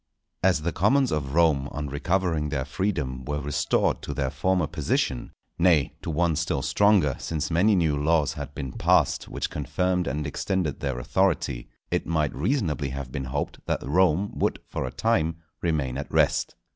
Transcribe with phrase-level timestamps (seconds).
[0.49, 5.93] _As the commons of Rome on recovering their freedom were restored to their former position—nay,
[6.01, 10.79] to one still stronger since many new laws had been passed which confirmed and extended
[10.79, 16.11] their authority,—it might reasonably have been hoped that Rome would for a time remain at
[16.11, 16.55] rest.